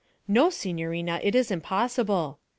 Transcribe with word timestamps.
'No, 0.27 0.49
signorina, 0.49 1.19
it 1.21 1.35
is 1.35 1.51
impossible.' 1.51 2.39